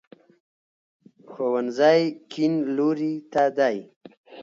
ښوونځی 1.31 2.01
کیڼ 2.31 2.53
لوري 2.77 3.13
ته 3.31 3.43
دی 3.57 3.77